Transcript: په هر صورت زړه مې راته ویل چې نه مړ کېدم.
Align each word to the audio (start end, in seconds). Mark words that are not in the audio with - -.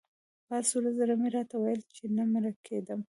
په 0.45 0.51
هر 0.57 0.63
صورت 0.71 0.93
زړه 0.99 1.15
مې 1.21 1.29
راته 1.37 1.55
ویل 1.59 1.81
چې 1.95 2.03
نه 2.15 2.23
مړ 2.31 2.43
کېدم. 2.67 3.01